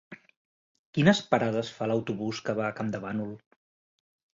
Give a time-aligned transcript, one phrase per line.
[0.97, 3.41] Quines parades fa l'autobús que va a Campdevànol?